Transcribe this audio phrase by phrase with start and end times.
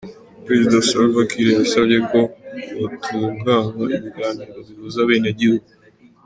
[0.45, 2.19] Prezida Salva Kiir yasavye ko
[2.79, 5.69] hotunganywa ibiganiro bihuza abenegihugu.